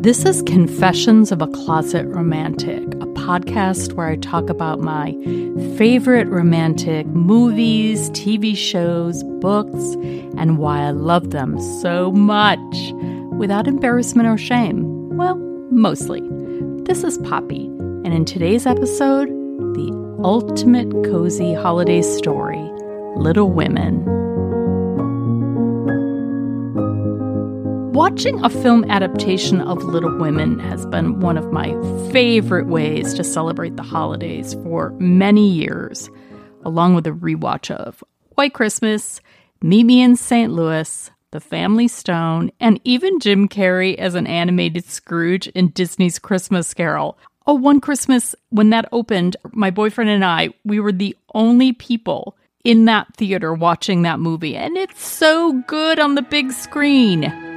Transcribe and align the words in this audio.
This 0.00 0.24
is 0.24 0.42
Confessions 0.42 1.32
of 1.32 1.42
a 1.42 1.48
Closet 1.48 2.06
Romantic, 2.06 2.84
a 2.84 3.06
podcast 3.18 3.94
where 3.94 4.06
I 4.06 4.14
talk 4.14 4.48
about 4.48 4.78
my 4.78 5.10
favorite 5.76 6.28
romantic 6.28 7.04
movies, 7.08 8.08
TV 8.10 8.56
shows, 8.56 9.24
books, 9.40 9.96
and 10.38 10.56
why 10.56 10.82
I 10.82 10.92
love 10.92 11.32
them 11.32 11.60
so 11.80 12.12
much 12.12 12.92
without 13.38 13.66
embarrassment 13.66 14.28
or 14.28 14.38
shame. 14.38 15.16
Well, 15.16 15.34
mostly. 15.72 16.20
This 16.84 17.02
is 17.02 17.18
Poppy, 17.18 17.64
and 17.64 18.14
in 18.14 18.24
today's 18.24 18.66
episode, 18.66 19.28
the 19.28 20.20
ultimate 20.22 20.90
cozy 21.10 21.54
holiday 21.54 22.02
story 22.02 22.70
Little 23.16 23.50
Women. 23.50 24.17
Watching 27.98 28.38
a 28.44 28.48
film 28.48 28.88
adaptation 28.88 29.60
of 29.60 29.82
Little 29.82 30.16
Women 30.18 30.60
has 30.60 30.86
been 30.86 31.18
one 31.18 31.36
of 31.36 31.50
my 31.50 31.72
favorite 32.12 32.68
ways 32.68 33.12
to 33.14 33.24
celebrate 33.24 33.74
the 33.74 33.82
holidays 33.82 34.54
for 34.62 34.90
many 35.00 35.50
years, 35.50 36.08
along 36.64 36.94
with 36.94 37.08
a 37.08 37.10
rewatch 37.10 37.72
of 37.72 38.04
White 38.36 38.54
Christmas, 38.54 39.20
Meet 39.62 39.82
Me 39.82 40.00
in 40.00 40.14
St. 40.14 40.52
Louis, 40.52 41.10
The 41.32 41.40
Family 41.40 41.88
Stone, 41.88 42.52
and 42.60 42.80
even 42.84 43.18
Jim 43.18 43.48
Carrey 43.48 43.96
as 43.96 44.14
an 44.14 44.28
animated 44.28 44.84
Scrooge 44.84 45.48
in 45.48 45.70
Disney's 45.70 46.20
Christmas 46.20 46.72
Carol. 46.72 47.18
Oh, 47.48 47.54
one 47.54 47.80
Christmas 47.80 48.32
when 48.50 48.70
that 48.70 48.88
opened, 48.92 49.36
my 49.50 49.72
boyfriend 49.72 50.08
and 50.08 50.24
I, 50.24 50.50
we 50.64 50.78
were 50.78 50.92
the 50.92 51.16
only 51.34 51.72
people 51.72 52.36
in 52.62 52.84
that 52.84 53.16
theater 53.16 53.52
watching 53.52 54.02
that 54.02 54.20
movie, 54.20 54.54
and 54.54 54.76
it's 54.76 55.04
so 55.04 55.64
good 55.66 55.98
on 55.98 56.14
the 56.14 56.22
big 56.22 56.52
screen. 56.52 57.47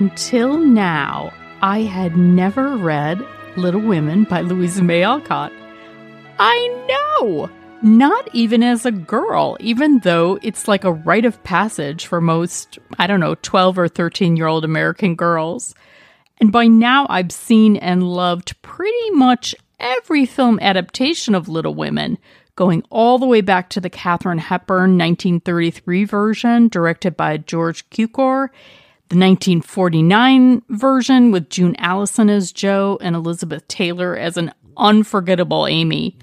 Until 0.00 0.56
now, 0.56 1.30
I 1.60 1.80
had 1.80 2.16
never 2.16 2.74
read 2.74 3.22
Little 3.58 3.82
Women 3.82 4.24
by 4.24 4.40
Louisa 4.40 4.82
May 4.82 5.02
Alcott. 5.02 5.52
I 6.38 6.86
know! 7.20 7.50
Not 7.82 8.34
even 8.34 8.62
as 8.62 8.86
a 8.86 8.92
girl, 8.92 9.58
even 9.60 9.98
though 9.98 10.38
it's 10.40 10.66
like 10.66 10.84
a 10.84 10.92
rite 10.92 11.26
of 11.26 11.42
passage 11.42 12.06
for 12.06 12.22
most, 12.22 12.78
I 12.98 13.06
don't 13.06 13.20
know, 13.20 13.34
12 13.34 13.78
or 13.78 13.88
13 13.88 14.38
year 14.38 14.46
old 14.46 14.64
American 14.64 15.16
girls. 15.16 15.74
And 16.40 16.50
by 16.50 16.66
now, 16.66 17.06
I've 17.10 17.30
seen 17.30 17.76
and 17.76 18.02
loved 18.02 18.60
pretty 18.62 19.10
much 19.10 19.54
every 19.78 20.24
film 20.24 20.58
adaptation 20.62 21.34
of 21.34 21.46
Little 21.46 21.74
Women, 21.74 22.16
going 22.56 22.84
all 22.88 23.18
the 23.18 23.26
way 23.26 23.42
back 23.42 23.68
to 23.70 23.82
the 23.82 23.90
Katharine 23.90 24.38
Hepburn 24.38 24.96
1933 24.96 26.04
version, 26.04 26.68
directed 26.68 27.18
by 27.18 27.36
George 27.36 27.88
Cukor, 27.90 28.48
the 29.10 29.16
1949 29.16 30.62
version 30.68 31.32
with 31.32 31.50
June 31.50 31.74
Allyson 31.78 32.30
as 32.30 32.52
Jo 32.52 32.96
and 33.00 33.16
Elizabeth 33.16 33.66
Taylor 33.66 34.16
as 34.16 34.36
an 34.36 34.52
unforgettable 34.76 35.66
Amy. 35.66 36.16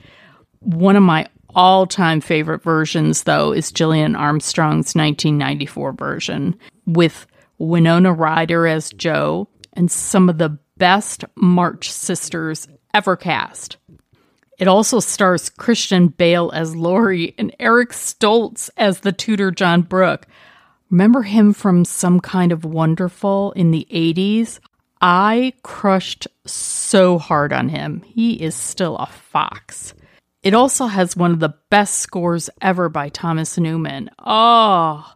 One 0.60 0.96
of 0.96 1.04
my 1.04 1.28
all 1.54 1.86
time 1.86 2.22
favorite 2.22 2.64
versions, 2.64 3.24
though, 3.24 3.52
is 3.52 3.74
Gillian 3.74 4.16
Armstrong's 4.16 4.96
1994 4.96 5.92
version 5.94 6.58
with 6.86 7.28
Winona 7.58 8.14
Ryder 8.14 8.66
as 8.68 8.92
Jo 8.92 9.50
and 9.74 9.92
some 9.92 10.30
of 10.30 10.38
the 10.38 10.58
best 10.78 11.26
March 11.36 11.92
sisters 11.92 12.70
ever 12.94 13.18
cast. 13.18 13.76
It 14.58 14.70
also 14.70 15.02
stars 15.02 15.50
Christian 15.50 16.08
Bale 16.08 16.52
as 16.54 16.74
Laurie 16.74 17.36
and 17.38 17.54
Eric 17.60 17.90
Stoltz 17.90 18.70
as 18.78 19.02
the 19.02 19.12
tutor 19.12 19.52
John 19.52 19.82
Brooke. 19.82 20.26
Remember 20.90 21.24
him 21.24 21.54
from 21.54 21.84
some 21.84 22.20
kind 22.20 22.52
of 22.52 22.64
wonderful 22.64 23.52
in 23.54 23.72
the 23.72 23.88
80s? 23.92 24.60
I 25.02 25.54
crushed 25.62 26.28
so 26.46 27.18
hard 27.18 27.52
on 27.52 27.70
him. 27.70 28.04
He 28.06 28.42
is 28.42 28.56
still 28.56 28.96
a 28.98 29.06
fox. 29.06 29.94
It 30.44 30.54
also 30.54 30.86
has 30.86 31.18
one 31.18 31.32
of 31.32 31.40
the 31.40 31.56
best 31.70 32.00
scores 32.00 32.50
ever 32.62 32.88
by 32.88 33.10
Thomas 33.10 33.58
Newman. 33.58 34.10
Oh, 34.20 35.14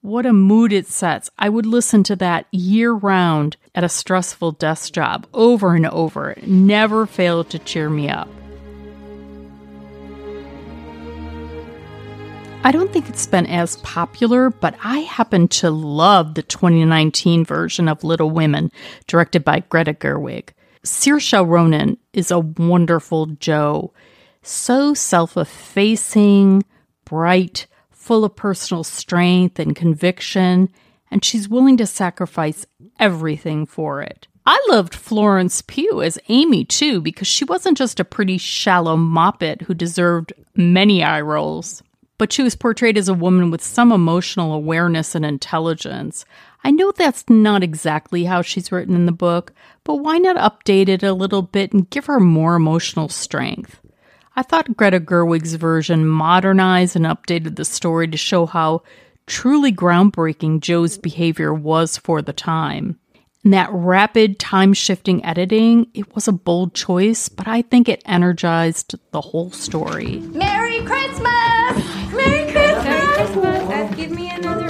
what 0.00 0.24
a 0.24 0.32
mood 0.32 0.72
it 0.72 0.86
sets. 0.86 1.28
I 1.38 1.50
would 1.50 1.66
listen 1.66 2.02
to 2.04 2.16
that 2.16 2.46
year 2.50 2.92
round 2.92 3.58
at 3.74 3.84
a 3.84 3.88
stressful 3.90 4.52
desk 4.52 4.94
job 4.94 5.26
over 5.34 5.74
and 5.74 5.86
over. 5.86 6.30
It 6.30 6.48
never 6.48 7.04
failed 7.04 7.50
to 7.50 7.58
cheer 7.58 7.90
me 7.90 8.08
up. 8.08 8.28
I 12.62 12.72
don't 12.72 12.92
think 12.92 13.08
it's 13.08 13.26
been 13.26 13.46
as 13.46 13.78
popular, 13.78 14.50
but 14.50 14.74
I 14.84 14.98
happen 14.98 15.48
to 15.48 15.70
love 15.70 16.34
the 16.34 16.42
2019 16.42 17.42
version 17.42 17.88
of 17.88 18.04
Little 18.04 18.30
Women, 18.30 18.70
directed 19.06 19.44
by 19.44 19.60
Greta 19.60 19.94
Gerwig. 19.94 20.50
Saoirse 20.84 21.48
Ronan 21.48 21.96
is 22.12 22.30
a 22.30 22.38
wonderful 22.38 23.26
Jo, 23.26 23.94
so 24.42 24.92
self 24.92 25.38
effacing, 25.38 26.62
bright, 27.06 27.66
full 27.90 28.26
of 28.26 28.36
personal 28.36 28.84
strength 28.84 29.58
and 29.58 29.74
conviction, 29.74 30.68
and 31.10 31.24
she's 31.24 31.48
willing 31.48 31.78
to 31.78 31.86
sacrifice 31.86 32.66
everything 32.98 33.64
for 33.64 34.02
it. 34.02 34.28
I 34.44 34.62
loved 34.68 34.94
Florence 34.94 35.62
Pugh 35.62 36.02
as 36.02 36.18
Amy 36.28 36.66
too, 36.66 37.00
because 37.00 37.26
she 37.26 37.46
wasn't 37.46 37.78
just 37.78 38.00
a 38.00 38.04
pretty 38.04 38.36
shallow 38.36 38.98
moppet 38.98 39.62
who 39.62 39.72
deserved 39.72 40.34
many 40.54 41.02
eye 41.02 41.22
rolls 41.22 41.82
but 42.20 42.34
she 42.34 42.42
was 42.42 42.54
portrayed 42.54 42.98
as 42.98 43.08
a 43.08 43.14
woman 43.14 43.50
with 43.50 43.64
some 43.64 43.90
emotional 43.90 44.52
awareness 44.52 45.14
and 45.14 45.24
intelligence. 45.24 46.26
I 46.62 46.70
know 46.70 46.92
that's 46.92 47.24
not 47.30 47.62
exactly 47.62 48.24
how 48.24 48.42
she's 48.42 48.70
written 48.70 48.94
in 48.94 49.06
the 49.06 49.10
book, 49.10 49.54
but 49.84 49.96
why 49.96 50.18
not 50.18 50.36
update 50.36 50.90
it 50.90 51.02
a 51.02 51.14
little 51.14 51.40
bit 51.40 51.72
and 51.72 51.88
give 51.88 52.04
her 52.04 52.20
more 52.20 52.56
emotional 52.56 53.08
strength? 53.08 53.80
I 54.36 54.42
thought 54.42 54.76
Greta 54.76 55.00
Gerwig's 55.00 55.54
version 55.54 56.06
modernized 56.06 56.94
and 56.94 57.06
updated 57.06 57.56
the 57.56 57.64
story 57.64 58.06
to 58.08 58.18
show 58.18 58.44
how 58.44 58.82
truly 59.26 59.72
groundbreaking 59.72 60.60
Jo's 60.60 60.98
behavior 60.98 61.54
was 61.54 61.96
for 61.96 62.20
the 62.20 62.34
time. 62.34 63.00
And 63.44 63.54
that 63.54 63.70
rapid 63.72 64.38
time 64.38 64.74
shifting 64.74 65.24
editing, 65.24 65.86
it 65.94 66.14
was 66.14 66.28
a 66.28 66.32
bold 66.32 66.74
choice, 66.74 67.30
but 67.30 67.48
I 67.48 67.62
think 67.62 67.88
it 67.88 68.02
energized 68.04 68.94
the 69.10 69.22
whole 69.22 69.52
story. 69.52 70.18
Merry 70.34 70.84
Christmas! 70.84 71.49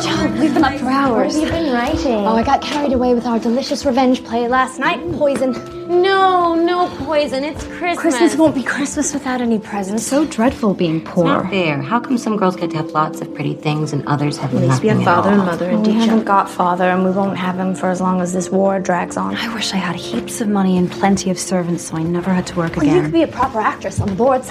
Me 0.06 0.40
we've 0.40 0.54
been 0.54 0.64
up 0.64 0.78
for 0.78 0.86
hours. 0.88 1.34
We've 1.36 1.50
been 1.50 1.72
writing? 1.72 2.26
Oh, 2.26 2.36
I 2.36 2.42
got 2.42 2.62
carried 2.62 2.92
away 2.92 3.14
with 3.14 3.26
our 3.26 3.38
delicious 3.38 3.84
revenge 3.84 4.24
play 4.24 4.48
last 4.48 4.78
night. 4.78 5.00
Poison. 5.12 5.52
No, 5.90 6.54
no 6.54 6.88
poison. 7.04 7.44
It's 7.44 7.64
Christmas. 7.64 7.98
Christmas 7.98 8.36
won't 8.36 8.54
be 8.54 8.62
Christmas 8.62 9.12
without 9.12 9.40
any 9.40 9.58
presents. 9.58 10.06
So 10.06 10.24
dreadful 10.24 10.74
being 10.74 11.00
poor. 11.00 11.24
It's 11.24 11.42
not 11.42 11.50
fair. 11.50 11.82
How 11.82 12.00
come 12.00 12.16
some 12.16 12.36
girls 12.36 12.56
get 12.56 12.70
to 12.70 12.76
have 12.76 12.90
lots 12.90 13.20
of 13.20 13.34
pretty 13.34 13.54
things 13.54 13.92
and 13.92 14.06
others 14.06 14.38
have 14.38 14.54
At 14.54 14.60
least 14.60 14.68
nothing 14.68 14.82
we 14.82 14.88
have 14.88 15.00
at 15.00 15.04
father 15.04 15.30
and 15.30 15.38
mother 15.38 15.66
oh, 15.66 15.74
and 15.74 15.80
we 15.80 15.92
teacher. 15.92 15.98
haven't 15.98 16.24
got 16.24 16.48
father, 16.48 16.84
and 16.84 17.04
we 17.04 17.10
won't 17.10 17.36
have 17.36 17.58
him 17.58 17.74
for 17.74 17.90
as 17.90 18.00
long 18.00 18.20
as 18.20 18.32
this 18.32 18.50
war 18.50 18.78
drags 18.78 19.16
on. 19.16 19.34
I 19.36 19.52
wish 19.54 19.72
I 19.72 19.78
had 19.78 19.96
heaps 19.96 20.40
of 20.40 20.48
money 20.48 20.78
and 20.78 20.90
plenty 20.90 21.30
of 21.30 21.38
servants 21.38 21.84
so 21.84 21.96
I 21.96 22.02
never 22.02 22.32
had 22.32 22.46
to 22.48 22.56
work 22.56 22.76
again. 22.76 22.86
Well, 22.88 22.96
you 22.96 23.02
could 23.02 23.12
be 23.12 23.22
a 23.22 23.28
proper 23.28 23.60
actress 23.60 24.00
on 24.00 24.08
the 24.08 24.14
boards. 24.14 24.50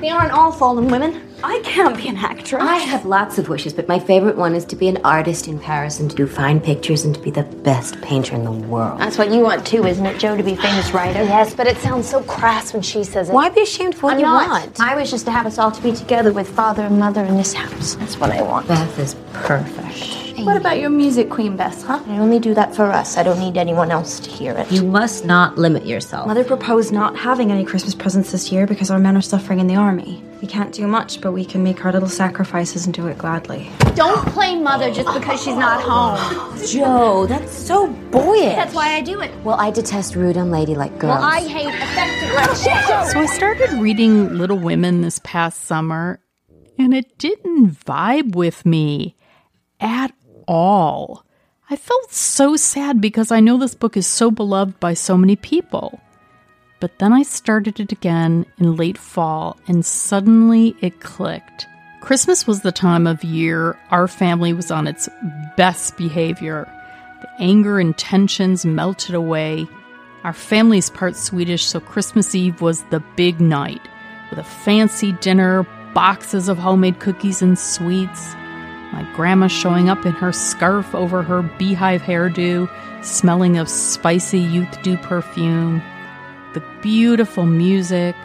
They 0.00 0.08
aren't 0.08 0.32
all 0.32 0.50
fallen 0.50 0.88
women. 0.88 1.29
I 1.42 1.60
can't 1.64 1.96
be 1.96 2.08
an 2.08 2.16
actress. 2.16 2.62
I 2.62 2.76
have 2.76 3.06
lots 3.06 3.38
of 3.38 3.48
wishes, 3.48 3.72
but 3.72 3.88
my 3.88 3.98
favorite 3.98 4.36
one 4.36 4.54
is 4.54 4.64
to 4.66 4.76
be 4.76 4.88
an 4.88 4.98
artist 5.04 5.48
in 5.48 5.58
Paris 5.58 5.98
and 6.00 6.10
to 6.10 6.16
do 6.16 6.26
fine 6.26 6.60
pictures 6.60 7.04
and 7.04 7.14
to 7.14 7.20
be 7.20 7.30
the 7.30 7.42
best 7.42 8.00
painter 8.02 8.34
in 8.34 8.44
the 8.44 8.50
world. 8.52 9.00
That's 9.00 9.16
what 9.16 9.30
you 9.30 9.40
want 9.40 9.66
too, 9.66 9.86
isn't 9.86 10.04
it, 10.04 10.18
Jo? 10.18 10.36
to 10.36 10.42
be 10.42 10.52
a 10.52 10.56
famous 10.56 10.92
writer? 10.92 11.22
Yes, 11.22 11.54
but 11.54 11.66
it 11.66 11.76
sounds 11.78 12.08
so 12.08 12.22
crass 12.24 12.72
when 12.72 12.82
she 12.82 13.04
says 13.04 13.30
it. 13.30 13.32
Why 13.32 13.48
be 13.48 13.62
ashamed 13.62 13.94
of 13.94 14.02
what 14.02 14.14
I'm 14.14 14.18
you 14.20 14.26
not. 14.26 14.48
want? 14.48 14.78
My 14.78 14.94
wish 14.94 15.12
is 15.12 15.22
to 15.24 15.30
have 15.30 15.46
us 15.46 15.58
all 15.58 15.70
to 15.70 15.82
be 15.82 15.92
together 15.92 16.32
with 16.32 16.48
father 16.48 16.82
and 16.82 16.98
mother 16.98 17.24
in 17.24 17.36
this 17.36 17.54
house. 17.54 17.94
That's 17.96 18.18
what 18.18 18.30
I 18.30 18.42
want. 18.42 18.68
Beth 18.68 18.98
is 18.98 19.14
perfect. 19.32 20.40
What 20.44 20.56
about 20.56 20.78
your 20.78 20.88
music 20.90 21.28
queen, 21.28 21.56
Bess, 21.56 21.82
huh? 21.82 22.02
I 22.06 22.18
only 22.18 22.38
do 22.38 22.54
that 22.54 22.74
for 22.74 22.84
us. 22.84 23.18
I 23.18 23.22
don't 23.22 23.38
need 23.38 23.58
anyone 23.58 23.90
else 23.90 24.20
to 24.20 24.30
hear 24.30 24.52
it. 24.56 24.70
You 24.72 24.82
must 24.84 25.26
not 25.26 25.58
limit 25.58 25.84
yourself. 25.84 26.26
Mother 26.26 26.44
proposed 26.44 26.92
not 26.92 27.14
having 27.16 27.52
any 27.52 27.62
Christmas 27.64 27.94
presents 27.94 28.32
this 28.32 28.50
year 28.50 28.66
because 28.66 28.90
our 28.90 28.98
men 28.98 29.16
are 29.16 29.22
suffering 29.22 29.60
in 29.60 29.66
the 29.66 29.76
army. 29.76 30.22
We 30.40 30.46
can't 30.46 30.72
do 30.72 30.86
much, 30.86 31.20
but 31.20 31.32
we 31.32 31.44
can 31.44 31.62
make 31.62 31.84
our 31.84 31.92
little 31.92 32.08
sacrifices 32.08 32.86
and 32.86 32.94
do 32.94 33.06
it 33.08 33.18
gladly. 33.18 33.70
Don't 33.94 34.26
play 34.28 34.54
mother 34.58 34.90
just 34.90 35.12
because 35.12 35.42
she's 35.42 35.56
not 35.56 35.82
home. 35.82 36.58
Jo, 36.66 37.26
that's 37.26 37.52
so 37.52 37.88
boyish. 37.88 38.54
That's 38.54 38.74
why 38.74 38.94
I 38.94 39.02
do 39.02 39.20
it. 39.20 39.30
Well, 39.44 39.60
I 39.60 39.70
detest 39.70 40.16
rude, 40.16 40.36
unladylike 40.36 40.98
girls. 40.98 41.20
Well, 41.20 41.22
I 41.22 41.46
hate 41.46 41.66
affected 41.66 42.34
like 42.34 42.56
shit. 42.56 43.12
So 43.12 43.20
I 43.20 43.26
started 43.26 43.70
reading 43.82 44.38
Little 44.38 44.58
Women 44.58 45.02
this 45.02 45.20
past 45.22 45.64
summer, 45.64 46.20
and 46.78 46.94
it 46.94 47.18
didn't 47.18 47.72
vibe 47.72 48.34
with 48.34 48.64
me 48.64 49.16
at 49.78 50.14
all. 50.48 51.26
I 51.68 51.76
felt 51.76 52.12
so 52.12 52.56
sad 52.56 53.00
because 53.00 53.30
I 53.30 53.40
know 53.40 53.58
this 53.58 53.74
book 53.74 53.94
is 53.96 54.06
so 54.06 54.30
beloved 54.30 54.80
by 54.80 54.94
so 54.94 55.18
many 55.18 55.36
people. 55.36 56.00
But 56.80 56.98
then 56.98 57.12
I 57.12 57.22
started 57.22 57.78
it 57.78 57.92
again 57.92 58.46
in 58.58 58.76
late 58.76 58.96
fall, 58.96 59.58
and 59.68 59.84
suddenly 59.84 60.74
it 60.80 61.00
clicked. 61.00 61.66
Christmas 62.00 62.46
was 62.46 62.62
the 62.62 62.72
time 62.72 63.06
of 63.06 63.22
year 63.22 63.78
our 63.90 64.08
family 64.08 64.54
was 64.54 64.70
on 64.70 64.86
its 64.86 65.06
best 65.58 65.98
behavior. 65.98 66.66
The 67.20 67.28
anger 67.38 67.78
and 67.78 67.96
tensions 67.96 68.64
melted 68.64 69.14
away. 69.14 69.66
Our 70.24 70.32
family's 70.32 70.88
part 70.88 71.16
Swedish, 71.16 71.66
so 71.66 71.80
Christmas 71.80 72.34
Eve 72.34 72.62
was 72.62 72.82
the 72.84 73.00
big 73.16 73.40
night 73.40 73.86
with 74.30 74.38
a 74.38 74.44
fancy 74.44 75.12
dinner, 75.12 75.66
boxes 75.92 76.48
of 76.48 76.56
homemade 76.56 77.00
cookies 77.00 77.42
and 77.42 77.58
sweets. 77.58 78.34
My 78.92 79.06
grandma 79.14 79.48
showing 79.48 79.90
up 79.90 80.06
in 80.06 80.12
her 80.12 80.32
scarf 80.32 80.94
over 80.94 81.22
her 81.22 81.42
beehive 81.42 82.00
hairdo, 82.00 82.70
smelling 83.04 83.58
of 83.58 83.68
spicy 83.68 84.40
Youth 84.40 84.82
Dew 84.82 84.96
perfume. 84.96 85.82
The 86.52 86.62
beautiful 86.82 87.46
music, 87.46 88.16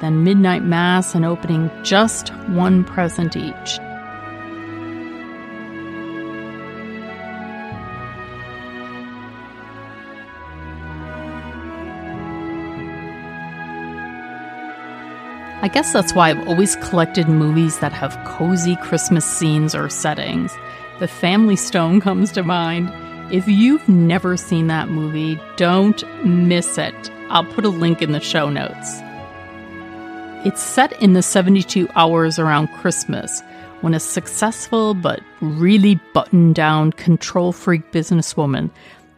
then 0.00 0.24
midnight 0.24 0.64
mass 0.64 1.14
and 1.14 1.24
opening 1.24 1.70
just 1.84 2.30
one 2.48 2.82
present 2.84 3.36
each. 3.36 3.78
I 15.60 15.66
guess 15.66 15.92
that's 15.92 16.14
why 16.14 16.30
I've 16.30 16.48
always 16.48 16.76
collected 16.76 17.28
movies 17.28 17.80
that 17.80 17.92
have 17.92 18.16
cozy 18.24 18.76
Christmas 18.76 19.24
scenes 19.24 19.74
or 19.74 19.88
settings. 19.88 20.56
The 20.98 21.08
Family 21.08 21.56
Stone 21.56 22.00
comes 22.00 22.32
to 22.32 22.42
mind. 22.42 22.90
If 23.32 23.46
you've 23.48 23.88
never 23.88 24.36
seen 24.36 24.68
that 24.68 24.88
movie, 24.88 25.38
don't 25.56 26.02
miss 26.24 26.78
it. 26.78 27.10
I'll 27.30 27.44
put 27.44 27.64
a 27.64 27.68
link 27.68 28.02
in 28.02 28.12
the 28.12 28.20
show 28.20 28.48
notes. 28.48 29.00
It's 30.46 30.62
set 30.62 31.00
in 31.02 31.14
the 31.14 31.22
72 31.22 31.88
hours 31.94 32.38
around 32.38 32.68
Christmas 32.68 33.42
when 33.80 33.94
a 33.94 34.00
successful 34.00 34.94
but 34.94 35.20
really 35.40 36.00
buttoned 36.14 36.54
down 36.54 36.92
control 36.92 37.52
freak 37.52 37.92
businesswoman 37.92 38.70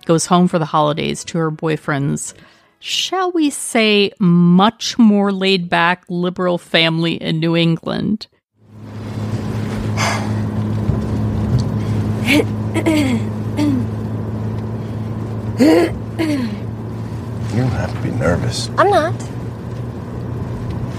goes 0.07 0.27
home 0.27 0.49
for 0.49 0.59
the 0.59 0.65
holidays 0.65 1.25
to 1.25 1.39
her 1.39 1.51
boyfriend's 1.51 2.35
shall 2.81 3.31
we 3.31 3.51
say, 3.51 4.11
much 4.19 4.99
more 4.99 5.31
laid 5.31 5.69
back 5.69 6.05
liberal 6.09 6.59
family 6.59 7.15
in 7.15 7.39
New 7.39 7.55
England. 7.55 8.27
You 17.53 17.63
don't 17.63 17.71
have 17.73 17.93
to 17.93 18.01
be 18.01 18.11
nervous. 18.11 18.69
I'm 18.79 18.91
not. 18.91 19.19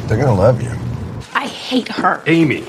They're 0.08 0.18
gonna 0.18 0.34
love 0.36 0.62
you. 0.62 0.72
I 1.34 1.48
hate 1.48 1.88
her. 1.88 2.22
Amy, 2.28 2.62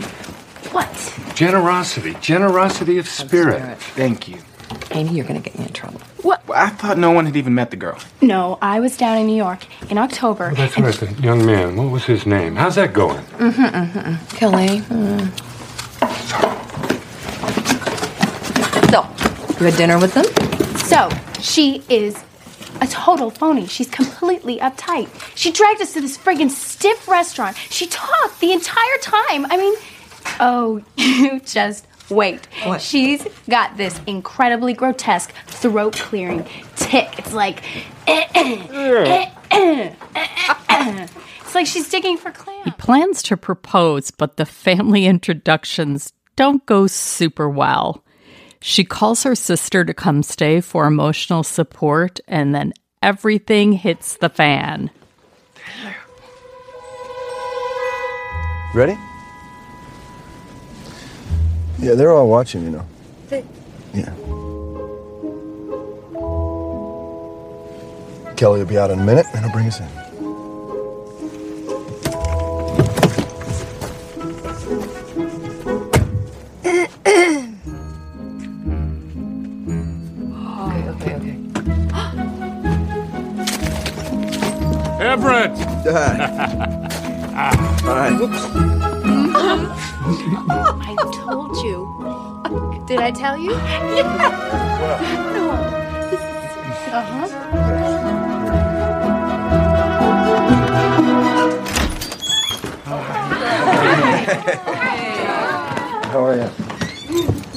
What? 0.71 0.89
generosity, 1.35 2.15
generosity 2.21 2.99
of 2.99 3.09
spirit. 3.09 3.79
Thank 3.79 4.29
you. 4.29 4.39
Amy, 4.93 5.11
you're 5.11 5.27
gonna 5.27 5.41
get 5.41 5.59
me 5.59 5.67
in 5.67 5.73
trouble. 5.73 6.01
What? 6.23 6.47
Well, 6.47 6.57
I 6.65 6.69
thought 6.69 6.97
no 6.99 7.11
one 7.11 7.27
had 7.27 7.37
even 7.37 7.55
met 7.55 7.71
the 7.71 7.77
girl. 7.77 7.99
No, 8.21 8.59
I 8.63 8.79
was 8.79 8.97
down 8.97 9.19
in 9.19 9.27
New 9.27 9.37
York 9.37 9.67
in 9.91 9.99
October. 9.99 10.51
Oh, 10.53 10.55
that's 10.55 10.79
right, 10.79 10.95
the 10.95 11.13
young 11.23 11.45
man. 11.45 11.75
What 11.77 11.91
was 11.91 12.05
his 12.05 12.25
name? 12.25 12.55
How's 12.57 12.77
that 12.77 12.93
going? 12.93 13.25
Mhm. 13.39 14.19
Kelly. 14.37 14.83
So, 18.91 19.07
you 19.59 19.67
had 19.71 19.77
dinner 19.77 19.99
with 19.99 20.15
them? 20.15 20.25
So, 20.79 21.09
she 21.41 21.83
is 21.89 22.17
a 22.83 22.87
total 22.89 23.31
phony. 23.31 23.67
She's 23.67 23.89
completely 23.89 24.59
uptight. 24.59 25.09
She 25.37 25.53
dragged 25.53 25.81
us 25.81 25.95
to 25.95 26.01
this 26.01 26.19
friggin' 26.19 26.51
stiff 26.51 27.07
restaurant. 27.07 27.57
She 27.71 27.87
talked 27.87 28.41
the 28.41 28.53
entire 28.53 28.99
time. 29.01 29.47
I 29.47 29.57
mean, 29.57 29.75
oh, 30.41 30.83
you 30.97 31.39
just 31.41 31.87
wait. 32.11 32.47
What? 32.65 32.83
She's 32.83 33.27
got 33.49 33.77
this 33.77 34.01
incredibly 34.09 34.73
grotesque 34.73 35.33
throat 35.47 35.95
clearing 35.95 36.45
tick. 36.75 37.17
It's 37.19 37.33
like, 37.33 37.63
it's 38.09 39.35
like 41.55 41.67
she's 41.67 41.89
digging 41.89 42.17
for 42.17 42.33
clams. 42.33 42.65
He 42.65 42.73
plans 42.73 43.23
to 43.25 43.37
propose, 43.37 44.11
but 44.11 44.37
the 44.37 44.47
family 44.47 45.07
introductions 45.07 46.13
don't 46.35 46.67
go 46.67 46.89
super 46.89 47.49
well. 47.49 48.03
She 48.63 48.85
calls 48.85 49.25
her 49.25 49.35
sister 49.35 49.85
to 49.85 49.93
come 49.93 50.23
stay 50.23 50.61
for 50.61 50.87
emotional 50.87 51.43
support, 51.43 52.21
and 52.29 52.55
then 52.55 52.73
everything 53.03 53.73
hits 53.73 54.17
the 54.17 54.29
fan. 54.29 54.89
Ready? 58.73 58.97
Yeah, 61.81 61.95
they're 61.95 62.13
all 62.13 62.29
watching, 62.29 62.63
you 62.63 62.71
know. 62.71 62.87
Yeah. 63.93 64.15
Kelly 68.37 68.61
will 68.61 68.67
be 68.67 68.79
out 68.79 68.91
in 68.93 69.01
a 69.01 69.05
minute, 69.05 69.27
and 69.35 69.45
he'll 69.45 69.53
bring 69.53 69.67
us 69.67 69.81
in. 69.81 70.02
Everett! 85.03 85.51
All 87.83 87.95
right. 87.97 88.13
I 90.81 90.95
told 91.13 91.57
you. 91.65 92.85
Did 92.87 93.01
I 93.01 93.11
tell 93.11 93.37
you? 93.37 93.53
Uh-huh. 96.95 98.43
How 106.13 106.25
are 106.25 106.37
you? 106.37 106.51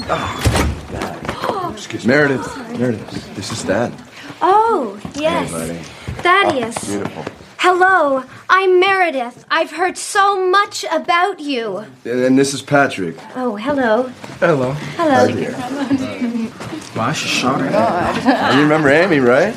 Oh, 0.09 1.73
Excuse 1.75 2.05
me. 2.05 2.13
Meredith. 2.13 2.57
Meredith, 2.79 3.35
this 3.35 3.51
is 3.51 3.63
Dad. 3.63 3.93
Oh, 4.41 4.99
yes. 5.15 5.51
buddy. 5.51 5.79
Thaddeus. 6.21 6.87
Beautiful. 6.87 7.34
Hello, 7.67 8.23
I'm 8.47 8.79
Meredith. 8.79 9.43
I've 9.49 9.71
heard 9.71 9.97
so 9.97 10.47
much 10.51 10.85
about 10.91 11.39
you. 11.39 11.83
And 12.05 12.37
this 12.37 12.53
is 12.53 12.61
Patrick. 12.61 13.15
Oh, 13.35 13.55
hello. 13.55 14.03
Hello. 14.39 14.73
Hello. 14.73 15.25
Hi, 15.25 15.31
dear. 15.31 16.51
Wow, 16.95 17.11
she 17.13 17.27
shot 17.27 17.61
her. 17.61 18.55
You 18.55 18.61
remember 18.61 18.89
Amy, 18.89 19.17
right? 19.19 19.55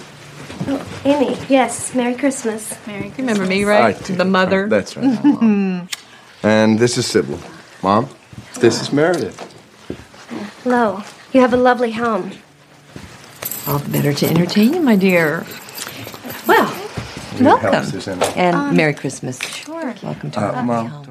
Oh, 0.69 1.00
Amy, 1.05 1.37
yes. 1.50 1.95
Merry 1.95 2.15
Christmas. 2.15 2.75
You 2.87 3.12
remember 3.19 3.45
me, 3.45 3.61
Hi, 3.65 3.69
right? 3.69 4.05
dear. 4.05 4.17
the 4.17 4.25
mother. 4.25 4.71
That's 4.71 4.97
right. 4.97 5.87
and 6.43 6.79
this 6.79 6.97
is 6.97 7.07
Sybil. 7.07 7.38
Mom, 7.83 8.09
this 8.59 8.81
is 8.81 8.91
Meredith. 8.91 9.38
Hello. 10.65 11.03
You 11.35 11.43
have 11.43 11.53
a 11.53 11.59
lovely 11.59 11.93
home. 11.93 12.31
All 13.67 13.79
the 13.81 13.91
better 13.91 14.15
to 14.15 14.27
entertain 14.27 14.73
you, 14.73 14.81
my 14.81 14.97
dear. 14.97 15.45
Well, 17.40 17.57
Need 17.57 17.62
help, 17.62 17.73
welcome. 17.75 17.90
Susan. 17.90 18.23
And 18.37 18.76
Merry 18.76 18.95
Christmas. 18.95 19.38
Sure. 19.40 19.95
Welcome 20.02 20.30
to 20.33 20.40
Uh, 20.40 20.52
our 20.52 20.62
Mom, 20.64 20.87
home. 20.87 21.07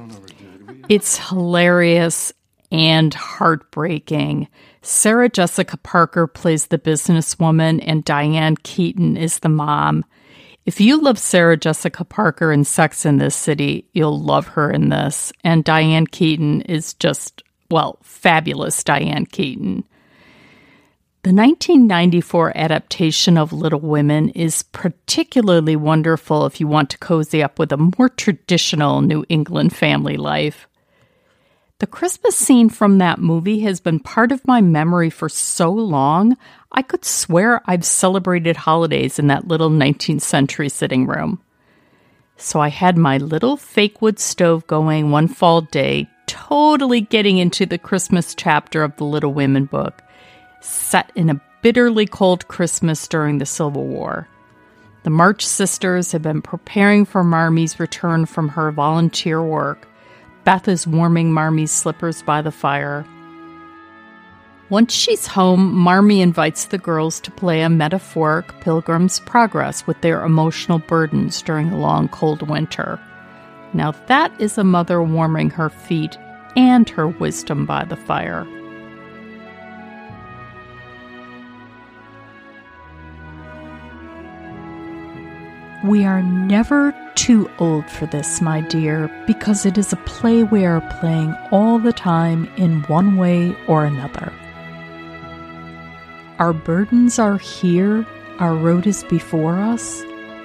It's 0.89 1.17
hilarious 1.29 2.33
and 2.71 3.13
heartbreaking. 3.13 4.47
Sarah 4.81 5.29
Jessica 5.29 5.77
Parker 5.77 6.27
plays 6.27 6.67
the 6.67 6.77
businesswoman, 6.77 7.83
and 7.85 8.03
Diane 8.05 8.55
Keaton 8.63 9.17
is 9.17 9.39
the 9.39 9.49
mom. 9.49 10.05
If 10.65 10.81
you 10.81 11.01
love 11.01 11.17
Sarah 11.19 11.57
Jessica 11.57 12.03
Parker 12.03 12.51
in 12.51 12.65
Sex 12.65 13.05
and 13.05 13.21
the 13.21 13.31
City, 13.31 13.87
you'll 13.93 14.19
love 14.19 14.47
her 14.49 14.69
in 14.71 14.89
this. 14.89 15.31
And 15.43 15.63
Diane 15.63 16.07
Keaton 16.07 16.61
is 16.63 16.93
just, 16.95 17.43
well, 17.71 17.99
fabulous 18.03 18.83
Diane 18.83 19.25
Keaton. 19.25 19.85
The 21.27 21.33
1994 21.33 22.53
adaptation 22.55 23.37
of 23.37 23.51
Little 23.51 23.81
Women 23.81 24.29
is 24.29 24.63
particularly 24.63 25.75
wonderful 25.75 26.45
if 26.45 26.61
you 26.61 26.67
want 26.69 26.89
to 26.91 26.97
cozy 26.99 27.43
up 27.43 27.59
with 27.59 27.73
a 27.73 27.91
more 27.97 28.07
traditional 28.07 29.01
New 29.01 29.25
England 29.27 29.75
family 29.75 30.15
life. 30.15 30.69
The 31.79 31.85
Christmas 31.85 32.37
scene 32.37 32.69
from 32.69 32.99
that 32.99 33.19
movie 33.19 33.59
has 33.59 33.81
been 33.81 33.99
part 33.99 34.31
of 34.31 34.47
my 34.47 34.61
memory 34.61 35.09
for 35.09 35.27
so 35.27 35.69
long, 35.69 36.37
I 36.71 36.81
could 36.81 37.03
swear 37.03 37.61
I've 37.65 37.83
celebrated 37.83 38.55
holidays 38.55 39.19
in 39.19 39.27
that 39.27 39.49
little 39.49 39.69
19th 39.69 40.21
century 40.21 40.69
sitting 40.69 41.07
room. 41.07 41.41
So 42.37 42.61
I 42.61 42.69
had 42.69 42.97
my 42.97 43.17
little 43.17 43.57
fake 43.57 44.01
wood 44.01 44.17
stove 44.17 44.65
going 44.67 45.11
one 45.11 45.27
fall 45.27 45.59
day, 45.59 46.07
totally 46.25 47.01
getting 47.01 47.37
into 47.37 47.65
the 47.65 47.77
Christmas 47.77 48.33
chapter 48.33 48.81
of 48.81 48.95
the 48.95 49.03
Little 49.03 49.33
Women 49.33 49.65
book, 49.65 50.01
set 50.61 51.11
in 51.15 51.29
a 51.29 51.41
bitterly 51.61 52.05
cold 52.05 52.47
Christmas 52.47 53.07
during 53.07 53.37
the 53.37 53.45
Civil 53.45 53.85
War. 53.85 54.27
The 55.03 55.09
March 55.09 55.45
sisters 55.45 56.11
have 56.11 56.21
been 56.21 56.41
preparing 56.41 57.05
for 57.05 57.23
Marmee's 57.23 57.79
return 57.79 58.25
from 58.25 58.49
her 58.49 58.71
volunteer 58.71 59.41
work, 59.41 59.87
Beth 60.47 60.69
is 60.69 60.87
warming 60.87 61.33
Marmee's 61.33 61.73
slippers 61.73 62.21
by 62.21 62.41
the 62.41 62.53
fire. 62.53 63.05
Once 64.69 64.93
she's 64.93 65.27
home, 65.27 65.73
Marmee 65.73 66.21
invites 66.21 66.63
the 66.63 66.77
girls 66.77 67.19
to 67.19 67.31
play 67.31 67.63
a 67.63 67.69
metaphoric 67.69 68.57
pilgrim's 68.61 69.19
progress 69.19 69.85
with 69.85 69.99
their 69.99 70.23
emotional 70.23 70.79
burdens 70.79 71.41
during 71.41 71.67
a 71.69 71.77
long 71.77 72.07
cold 72.07 72.47
winter. 72.47 72.97
Now, 73.73 73.91
that 74.07 74.39
is 74.39 74.57
a 74.57 74.63
mother 74.63 75.03
warming 75.03 75.49
her 75.49 75.69
feet 75.69 76.17
and 76.55 76.87
her 76.91 77.09
wisdom 77.09 77.65
by 77.65 77.83
the 77.83 77.97
fire. 77.97 78.47
We 85.83 86.05
are 86.05 86.21
never 86.21 86.93
too 87.15 87.49
old 87.59 87.89
for 87.89 88.05
this, 88.07 88.41
my 88.41 88.61
dear, 88.61 89.09
because 89.27 89.65
it 89.65 89.77
is 89.77 89.93
a 89.93 89.97
play 89.97 90.43
we 90.43 90.65
are 90.65 90.81
playing 90.99 91.35
all 91.51 91.79
the 91.79 91.93
time 91.93 92.49
in 92.57 92.81
one 92.83 93.17
way 93.17 93.55
or 93.67 93.85
another. 93.85 94.33
Our 96.39 96.53
burdens 96.53 97.19
are 97.19 97.37
here, 97.37 98.05
our 98.39 98.55
road 98.55 98.87
is 98.87 99.03
before 99.03 99.57
us, 99.57 100.03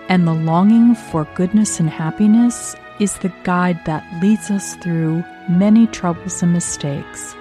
and 0.08 0.26
the 0.26 0.34
longing 0.34 0.94
for 0.94 1.24
goodness 1.34 1.80
and 1.80 1.88
happiness 1.88 2.76
is 2.98 3.16
the 3.18 3.32
guide 3.42 3.84
that 3.86 4.04
leads 4.22 4.50
us 4.50 4.74
through 4.76 5.24
many 5.48 5.86
troubles 5.86 6.42
and 6.42 6.52
mistakes 6.52 7.34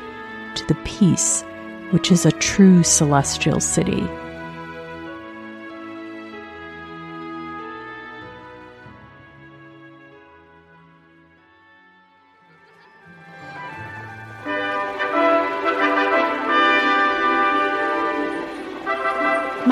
to 0.55 0.65
the 0.67 0.75
peace 0.83 1.43
which 1.91 2.11
is 2.11 2.25
a 2.25 2.31
true 2.31 2.83
celestial 2.83 3.59
city. 3.59 4.07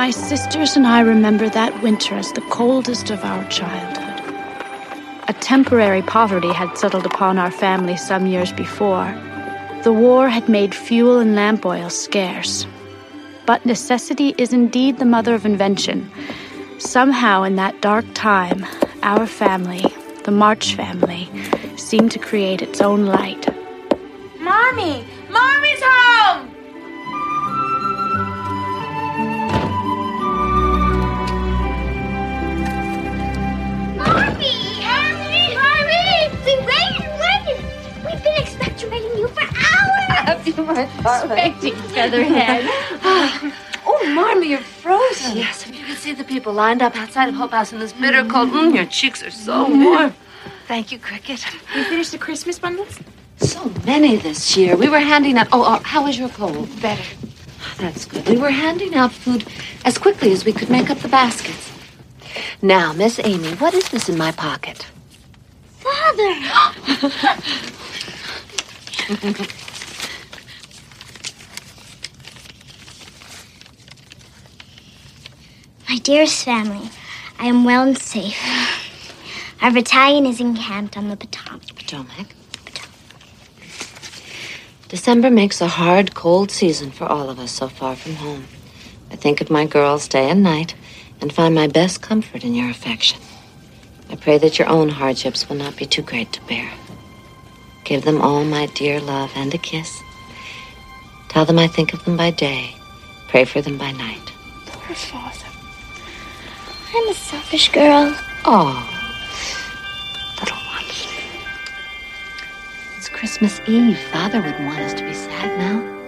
My 0.10 0.14
sisters 0.14 0.76
and 0.76 0.88
I 0.88 1.02
remember 1.02 1.50
that 1.50 1.84
winter 1.84 2.16
as 2.16 2.34
the 2.34 2.42
coldest 2.50 3.12
of 3.12 3.24
our 3.24 3.48
childhood. 3.48 4.20
A 5.28 5.34
temporary 5.34 6.02
poverty 6.02 6.52
had 6.52 6.76
settled 6.76 7.06
upon 7.06 7.38
our 7.38 7.52
family 7.52 7.96
some 7.96 8.26
years 8.26 8.52
before. 8.52 9.06
The 9.84 9.94
war 9.94 10.28
had 10.28 10.50
made 10.50 10.74
fuel 10.74 11.20
and 11.20 11.36
lamp 11.36 11.64
oil 11.64 11.92
scarce. 11.92 12.66
But 13.46 13.68
necessity 13.68 14.34
is 14.40 14.52
indeed 14.52 14.98
the 14.98 15.06
mother 15.06 15.36
of 15.36 15.46
invention. 15.46 16.10
Somehow, 16.80 17.44
in 17.44 17.56
that 17.58 17.80
dark 17.80 18.06
time, 18.16 18.66
our 19.04 19.28
family, 19.28 19.86
the 20.24 20.32
March 20.32 20.74
family, 20.74 21.30
seemed 21.78 22.10
to 22.14 22.18
create 22.18 22.64
its 22.64 22.82
own 22.82 23.06
light. 23.06 23.48
Marmee! 24.40 25.06
Marmee's 25.30 25.84
home! 25.84 25.99
Hours. 40.40 40.58
you, 40.58 40.64
my 40.64 40.90
darling. 41.04 41.38
Expecting 41.38 41.76
Featherhead. 41.90 42.64
oh, 43.86 44.12
Marmee, 44.14 44.50
you're 44.50 44.60
frozen. 44.60 45.38
Yes, 45.38 45.68
if 45.68 45.76
you 45.76 45.86
could 45.86 45.98
see 45.98 46.14
the 46.14 46.24
people 46.24 46.54
lined 46.54 46.82
up 46.82 46.96
outside 46.96 47.30
of 47.30 47.36
Hope 47.36 47.52
House 47.52 47.74
in 47.74 47.80
this 47.80 47.94
bitter 47.94 48.26
cold, 48.26 48.50
mm, 48.50 48.74
your 48.76 48.86
cheeks 48.86 49.24
are 49.24 49.32
so 49.32 49.70
warm. 49.70 50.14
Thank 50.68 50.92
you, 50.92 51.00
Cricket. 51.00 51.44
You 51.76 51.84
finished 51.84 52.12
the 52.12 52.18
Christmas 52.18 52.60
bundles? 52.60 53.00
So 53.38 53.72
many 53.86 54.18
this 54.18 54.56
year. 54.58 54.76
We 54.76 54.90
were 54.90 55.00
handing 55.00 55.38
out. 55.38 55.48
Oh, 55.52 55.64
oh 55.66 55.80
how 55.84 56.04
was 56.04 56.18
your 56.18 56.30
cold? 56.30 56.70
Better. 56.82 57.04
That's 57.78 58.06
good. 58.06 58.28
We 58.28 58.38
were 58.38 58.52
handing 58.52 58.96
out 58.96 59.12
food 59.12 59.48
as 59.86 59.98
quickly 59.98 60.32
as 60.32 60.46
we 60.46 60.54
could 60.54 60.70
make 60.70 60.90
up 60.90 61.00
the 61.00 61.08
baskets. 61.08 61.72
Now, 62.62 62.94
Miss 62.94 63.20
Amy, 63.24 63.54
what 63.56 63.74
is 63.74 63.90
this 63.90 64.10
in 64.10 64.18
my 64.18 64.32
pocket? 64.32 64.86
Father! 65.80 66.36
My 75.90 75.98
dearest 75.98 76.46
family, 76.46 76.88
I 77.40 77.48
am 77.48 77.64
well 77.64 77.82
and 77.82 77.98
safe. 77.98 78.38
Our 79.60 79.72
battalion 79.72 80.28
is 80.28 80.40
encamped 80.40 80.96
on 80.96 81.10
the 81.10 81.18
Potomac. 81.18 81.66
Potomac? 81.76 82.28
December 84.88 85.32
makes 85.32 85.62
a 85.62 85.68
hard, 85.68 86.14
cold 86.14 86.52
season 86.52 86.92
for 86.92 87.06
all 87.06 87.28
of 87.28 87.40
us 87.40 87.50
so 87.50 87.68
far 87.68 87.96
from 87.96 88.14
home. 88.14 88.46
I 89.10 89.16
think 89.16 89.42
of 89.42 89.50
my 89.50 89.66
girls 89.66 90.08
day 90.08 90.30
and 90.30 90.44
night 90.44 90.76
and 91.22 91.34
find 91.34 91.56
my 91.56 91.66
best 91.66 92.04
comfort 92.04 92.44
in 92.44 92.54
your 92.54 92.70
affection. 92.70 93.20
I 94.12 94.16
pray 94.16 94.38
that 94.38 94.60
your 94.60 94.70
own 94.70 94.90
hardships 94.90 95.50
will 95.50 95.56
not 95.56 95.76
be 95.76 95.88
too 95.88 96.04
great 96.04 96.32
to 96.34 96.42
bear. 96.42 96.70
Give 97.84 98.04
them 98.04 98.22
all 98.22 98.46
my 98.46 98.68
dear 98.76 99.02
love 99.02 99.32
and 99.36 99.52
a 99.56 99.58
kiss. 99.58 100.00
Tell 101.30 101.46
them 101.46 101.58
I 101.58 101.66
think 101.66 101.94
of 101.94 102.06
them 102.06 102.16
by 102.16 102.30
day, 102.30 102.76
pray 103.28 103.44
for 103.44 103.60
them 103.60 103.80
by 103.80 103.92
night. 103.92 104.32
Poor 104.68 104.96
father. 104.96 105.49
I'm 106.92 107.08
a 107.08 107.14
selfish 107.14 107.72
girl. 107.72 108.16
Oh, 108.46 108.74
little 110.40 110.58
one. 110.58 110.86
It's 112.98 113.10
Christmas 113.10 113.62
Eve. 113.68 114.00
Father 114.12 114.42
would 114.42 114.60
want 114.66 114.80
us 114.80 114.94
to 114.96 115.04
be 115.04 115.14
sad 115.14 115.58
now. 115.60 116.00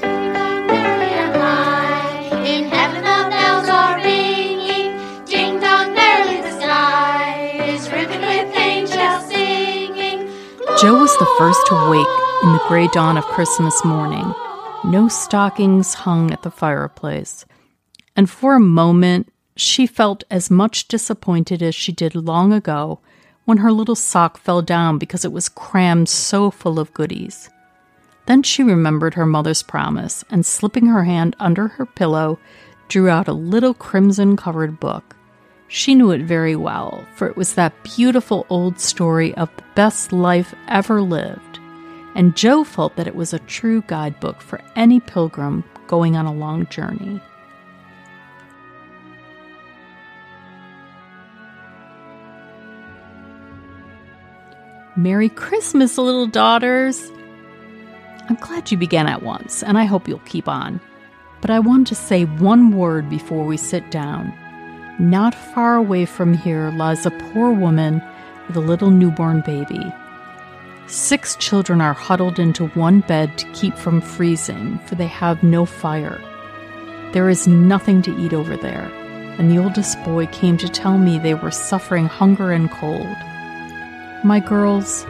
In 2.43 2.65
heaven 2.69 3.03
the 3.03 3.29
bells 3.29 3.69
are 3.69 3.97
ringing, 3.97 4.97
ding 5.25 5.59
dong 5.59 5.93
merrily 5.93 6.41
the 6.41 6.59
sky 6.59 7.61
is 7.63 7.89
ripping 7.91 8.21
with 8.21 8.55
angels 8.57 9.27
singing. 9.27 10.27
Jo 10.79 10.99
was 10.99 11.15
the 11.19 11.31
first 11.37 11.65
to 11.67 11.75
wake 11.91 12.43
in 12.43 12.53
the 12.53 12.63
gray 12.67 12.87
dawn 12.87 13.17
of 13.17 13.25
Christmas 13.25 13.85
morning. 13.85 14.33
No 14.83 15.07
stockings 15.07 15.93
hung 15.93 16.31
at 16.31 16.41
the 16.41 16.49
fireplace. 16.51 17.45
And 18.15 18.27
for 18.29 18.55
a 18.55 18.59
moment, 18.59 19.30
she 19.55 19.85
felt 19.85 20.23
as 20.31 20.49
much 20.49 20.87
disappointed 20.87 21.61
as 21.61 21.75
she 21.75 21.91
did 21.91 22.15
long 22.15 22.53
ago 22.53 22.99
when 23.45 23.57
her 23.57 23.71
little 23.71 23.95
sock 23.95 24.37
fell 24.37 24.61
down 24.61 24.97
because 24.97 25.25
it 25.25 25.31
was 25.31 25.49
crammed 25.49 26.07
so 26.07 26.51
full 26.51 26.79
of 26.79 26.93
goodies. 26.93 27.49
Then 28.27 28.43
she 28.43 28.63
remembered 28.63 29.15
her 29.15 29.25
mother's 29.25 29.63
promise 29.63 30.23
and, 30.29 30.45
slipping 30.45 30.85
her 30.85 31.03
hand 31.03 31.35
under 31.39 31.67
her 31.69 31.85
pillow, 31.85 32.39
drew 32.87 33.09
out 33.09 33.27
a 33.27 33.33
little 33.33 33.73
crimson 33.73 34.37
covered 34.37 34.79
book. 34.79 35.15
She 35.67 35.95
knew 35.95 36.11
it 36.11 36.21
very 36.21 36.55
well, 36.55 37.05
for 37.15 37.27
it 37.27 37.37
was 37.37 37.53
that 37.53 37.83
beautiful 37.83 38.45
old 38.49 38.79
story 38.79 39.33
of 39.35 39.49
the 39.55 39.63
best 39.75 40.11
life 40.11 40.53
ever 40.67 41.01
lived, 41.01 41.59
and 42.13 42.35
Jo 42.35 42.63
felt 42.63 42.95
that 42.97 43.07
it 43.07 43.15
was 43.15 43.33
a 43.33 43.39
true 43.39 43.81
guidebook 43.87 44.41
for 44.41 44.61
any 44.75 44.99
pilgrim 44.99 45.63
going 45.87 46.15
on 46.15 46.25
a 46.25 46.33
long 46.33 46.67
journey. 46.67 47.21
Merry 54.97 55.29
Christmas, 55.29 55.97
little 55.97 56.27
daughters! 56.27 57.09
I'm 58.27 58.35
glad 58.35 58.71
you 58.71 58.77
began 58.77 59.07
at 59.07 59.23
once, 59.23 59.63
and 59.63 59.77
I 59.77 59.85
hope 59.85 60.05
you'll 60.05 60.19
keep 60.25 60.49
on. 60.49 60.81
But 61.39 61.49
I 61.49 61.59
want 61.59 61.87
to 61.87 61.95
say 61.95 62.25
one 62.25 62.71
word 62.71 63.09
before 63.09 63.45
we 63.45 63.55
sit 63.55 63.89
down. 63.89 64.33
Not 64.99 65.33
far 65.33 65.75
away 65.75 66.03
from 66.03 66.33
here 66.33 66.71
lies 66.71 67.05
a 67.05 67.11
poor 67.11 67.53
woman 67.53 68.01
with 68.47 68.57
a 68.57 68.59
little 68.59 68.91
newborn 68.91 69.41
baby. 69.45 69.81
Six 70.87 71.37
children 71.37 71.79
are 71.79 71.93
huddled 71.93 72.37
into 72.37 72.67
one 72.69 72.99
bed 72.99 73.37
to 73.37 73.51
keep 73.53 73.77
from 73.77 74.01
freezing, 74.01 74.77
for 74.79 74.95
they 74.95 75.07
have 75.07 75.41
no 75.41 75.65
fire. 75.65 76.19
There 77.13 77.29
is 77.29 77.47
nothing 77.47 78.01
to 78.01 78.17
eat 78.17 78.33
over 78.33 78.57
there, 78.57 78.91
and 79.39 79.49
the 79.49 79.57
oldest 79.57 80.03
boy 80.03 80.27
came 80.27 80.57
to 80.57 80.67
tell 80.67 80.97
me 80.97 81.17
they 81.17 81.33
were 81.33 81.49
suffering 81.49 82.07
hunger 82.07 82.51
and 82.51 82.69
cold. 82.69 83.15
My 84.23 84.39
girls, 84.39 85.05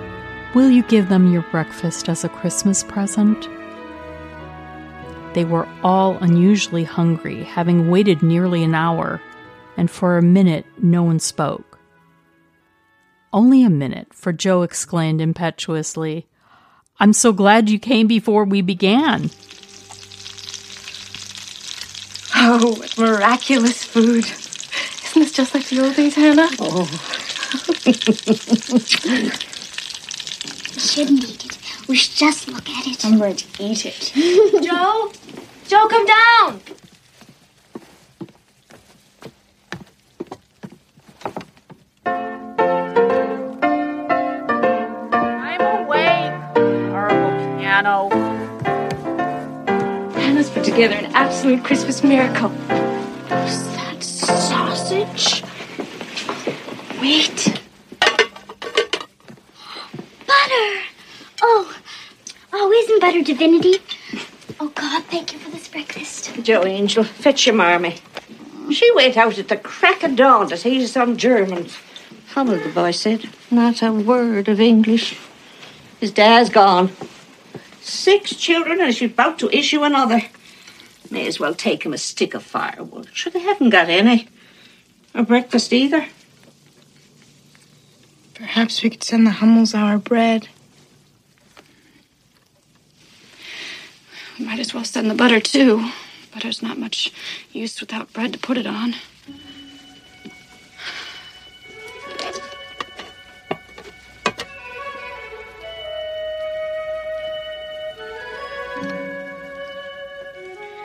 will 0.55 0.69
you 0.69 0.83
give 0.83 1.09
them 1.09 1.33
your 1.33 1.41
breakfast 1.51 2.07
as 2.07 2.23
a 2.23 2.29
Christmas 2.29 2.81
present? 2.81 3.49
They 5.33 5.43
were 5.43 5.67
all 5.83 6.17
unusually 6.19 6.85
hungry, 6.85 7.43
having 7.43 7.89
waited 7.89 8.23
nearly 8.23 8.63
an 8.63 8.73
hour, 8.73 9.21
and 9.75 9.91
for 9.91 10.17
a 10.17 10.21
minute 10.21 10.65
no 10.81 11.03
one 11.03 11.19
spoke. 11.19 11.77
Only 13.33 13.63
a 13.63 13.69
minute, 13.69 14.13
for 14.13 14.31
Jo 14.31 14.61
exclaimed 14.61 15.19
impetuously, 15.19 16.27
I'm 16.97 17.11
so 17.11 17.33
glad 17.33 17.69
you 17.69 17.79
came 17.79 18.07
before 18.07 18.45
we 18.45 18.61
began. 18.61 19.29
Oh, 22.35 22.75
what 22.77 22.97
miraculous 22.97 23.83
food. 23.83 24.23
Isn't 24.23 25.21
this 25.21 25.33
just 25.33 25.53
like 25.53 25.67
the 25.67 25.81
old 25.81 25.95
days, 25.95 26.15
Hannah? 26.15 26.49
Oh. 26.59 27.27
We 27.53 27.59
shouldn't 30.79 31.23
eat 31.23 31.45
it. 31.45 31.57
We 31.87 31.95
should 31.97 32.15
just 32.15 32.47
look 32.47 32.69
at 32.69 32.87
it. 32.87 33.03
I'm 33.05 33.17
going 33.17 33.35
to 33.35 33.45
eat 33.59 33.85
it. 33.85 34.11
Jo? 34.63 35.11
Jo, 35.67 35.87
come 35.87 36.05
down! 36.05 36.61
I'm 45.13 45.61
awake. 45.85 46.33
Horrible 46.91 47.59
piano. 47.59 48.09
Hannah's 50.13 50.49
put 50.49 50.63
together 50.63 50.95
an 50.95 51.13
absolute 51.13 51.63
Christmas 51.65 52.03
miracle. 52.03 52.51
Divinity? 63.41 63.83
Oh, 64.59 64.69
God, 64.69 65.03
thank 65.05 65.33
you 65.33 65.39
for 65.39 65.49
this 65.49 65.67
breakfast. 65.67 66.31
Jo 66.43 66.63
Angel, 66.63 67.03
fetch 67.03 67.47
your 67.47 67.55
Marmee. 67.55 67.99
She 68.71 68.93
went 68.93 69.17
out 69.17 69.39
at 69.39 69.47
the 69.47 69.57
crack 69.57 70.03
of 70.03 70.15
dawn 70.15 70.47
to 70.49 70.57
see 70.57 70.85
some 70.85 71.17
Germans. 71.17 71.75
Hummel, 72.35 72.59
the 72.59 72.69
boy 72.69 72.91
said. 72.91 73.27
Not 73.49 73.81
a 73.81 73.91
word 73.91 74.47
of 74.47 74.59
English. 74.61 75.17
His 75.99 76.11
dad's 76.11 76.51
gone. 76.51 76.91
Six 77.81 78.35
children, 78.35 78.79
and 78.79 78.93
she's 78.93 79.09
about 79.09 79.39
to 79.39 79.49
issue 79.49 79.81
another. 79.81 80.21
May 81.09 81.25
as 81.25 81.39
well 81.39 81.55
take 81.55 81.83
him 81.83 81.93
a 81.93 81.97
stick 81.97 82.35
of 82.35 82.43
firewood. 82.43 83.09
Sure, 83.11 83.31
they 83.31 83.39
haven't 83.39 83.71
got 83.71 83.89
any. 83.89 84.27
Or 85.15 85.23
breakfast 85.23 85.73
either. 85.73 86.05
Perhaps 88.35 88.83
we 88.83 88.91
could 88.91 89.03
send 89.03 89.25
the 89.25 89.31
Hummels 89.31 89.73
our 89.73 89.97
bread. 89.97 90.47
Might 94.41 94.59
as 94.59 94.73
well 94.73 94.83
send 94.83 95.09
the 95.09 95.15
butter 95.15 95.39
too. 95.39 95.89
Butter's 96.33 96.61
not 96.61 96.77
much 96.77 97.11
use 97.51 97.79
without 97.79 98.11
bread 98.13 98.33
to 98.33 98.39
put 98.39 98.57
it 98.57 98.65
on. 98.65 98.95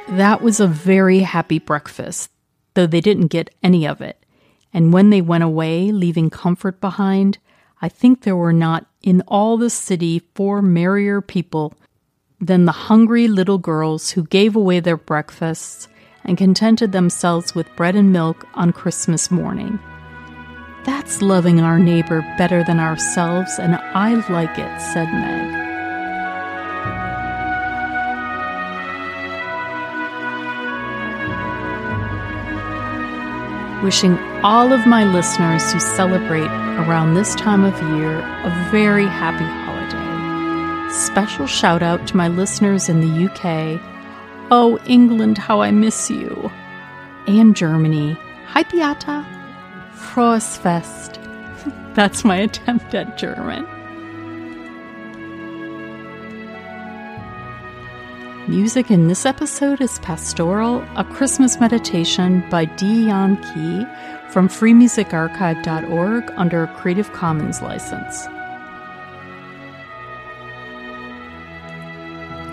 That 0.09 0.41
was 0.41 0.61
a 0.61 0.67
very 0.67 1.21
happy 1.21 1.59
breakfast, 1.59 2.31
though 2.75 2.87
they 2.87 3.01
didn't 3.03 3.27
get 3.27 3.55
any 3.63 3.87
of 3.87 4.01
it. 4.01 4.25
And 4.73 4.93
when 4.93 5.11
they 5.11 5.21
went 5.21 5.45
away, 5.45 5.93
leaving 5.93 6.31
comfort 6.31 6.81
behind, 6.81 7.39
I 7.83 7.89
think 7.89 8.23
there 8.23 8.37
were 8.37 8.53
not 8.53 8.87
in 9.03 9.21
all 9.29 9.57
the 9.57 9.69
city 9.69 10.23
four 10.35 10.63
merrier 10.63 11.21
people 11.21 11.75
than 12.41 12.65
the 12.65 12.73
hungry 12.73 13.29
little 13.29 13.59
girls 13.59 14.11
who 14.11 14.25
gave 14.25 14.57
away 14.57 14.81
their 14.81 14.97
breakfasts 14.97 15.89
and 16.25 16.37
contented 16.37 16.93
themselves 16.93 17.55
with 17.55 17.75
bread 17.77 17.95
and 17.97 18.13
milk 18.13 18.47
on 18.55 18.73
Christmas 18.73 19.31
morning. 19.31 19.79
That's 20.85 21.23
loving 21.23 21.61
our 21.61 21.79
neighbor 21.79 22.21
better 22.39 22.63
than 22.63 22.79
ourselves, 22.79 23.59
and 23.59 23.77
I 23.77 24.15
like 24.31 24.59
it, 24.59 24.81
said 24.81 25.07
Meg. 25.13 25.67
wishing 33.83 34.19
all 34.43 34.73
of 34.73 34.85
my 34.85 35.05
listeners 35.05 35.73
who 35.73 35.79
celebrate 35.79 36.51
around 36.81 37.15
this 37.15 37.37
time 37.37 37.63
of 37.63 37.75
year 37.97 38.19
a 38.19 38.69
very 38.73 39.07
happy. 39.07 39.66
Special 40.97 41.47
shout 41.47 41.83
out 41.83 42.07
to 42.09 42.17
my 42.17 42.27
listeners 42.27 42.89
in 42.89 43.01
the 43.01 43.27
UK. 43.27 43.79
Oh, 44.51 44.79
England, 44.87 45.37
how 45.37 45.61
I 45.61 45.71
miss 45.71 46.11
you. 46.11 46.51
And 47.27 47.55
Germany. 47.55 48.17
Hi, 48.47 48.63
Beata. 48.63 49.27
Frohes 49.93 50.57
Fest. 50.57 51.21
That's 51.95 52.25
my 52.25 52.37
attempt 52.37 52.95
at 52.95 53.19
German. 53.19 53.67
Music 58.49 58.91
in 58.91 59.09
this 59.09 59.27
episode 59.27 59.83
is 59.83 59.99
Pastoral, 59.99 60.83
a 60.97 61.05
Christmas 61.05 61.61
meditation 61.61 62.43
by 62.49 62.65
Dion 62.65 63.37
Key 63.37 63.85
from 64.31 64.49
freemusicarchive.org 64.49 66.33
under 66.39 66.63
a 66.63 66.75
Creative 66.75 67.13
Commons 67.13 67.61
license. 67.61 68.27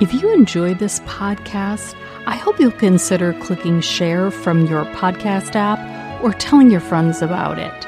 If 0.02 0.12
you 0.14 0.34
enjoyed 0.34 0.80
this 0.80 1.02
podcast, 1.02 1.94
I 2.26 2.36
hope 2.36 2.60
you'll 2.60 2.72
consider 2.72 3.34
clicking 3.34 3.80
share 3.80 4.32
from 4.32 4.66
your 4.66 4.86
podcast 4.86 5.56
app 5.56 5.78
or 6.24 6.34
telling 6.34 6.72
your 6.72 6.82
friends 6.82 7.22
about 7.22 7.60
it. 7.60 7.88